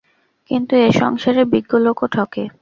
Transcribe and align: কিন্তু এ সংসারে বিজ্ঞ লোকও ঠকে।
কিন্তু 0.51 0.73
এ 0.77 0.89
সংসারে 1.01 1.41
বিজ্ঞ 1.53 1.71
লোকও 1.85 2.05
ঠকে। 2.13 2.43